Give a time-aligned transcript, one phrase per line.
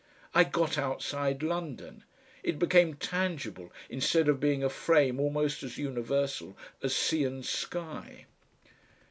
[0.33, 2.03] I got outside London.
[2.41, 8.25] It became tangible instead of being a frame almost as universal as sea and sky.